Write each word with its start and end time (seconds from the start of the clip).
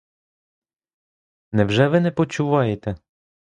Невже 1.51 1.87
ви 1.87 1.99
не 1.99 2.11
почуваєте? 2.11 2.95